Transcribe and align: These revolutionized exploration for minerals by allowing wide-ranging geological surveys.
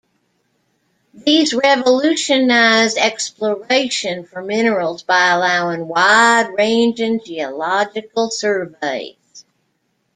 These 1.13 1.53
revolutionized 1.53 2.97
exploration 2.97 4.25
for 4.25 4.41
minerals 4.41 5.03
by 5.03 5.27
allowing 5.29 5.87
wide-ranging 5.87 7.19
geological 7.23 8.31
surveys. 8.31 9.45